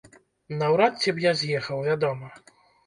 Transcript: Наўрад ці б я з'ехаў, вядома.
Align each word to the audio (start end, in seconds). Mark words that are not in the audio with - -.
Наўрад 0.61 0.97
ці 1.03 1.15
б 1.19 1.25
я 1.29 1.37
з'ехаў, 1.43 1.87
вядома. 1.91 2.37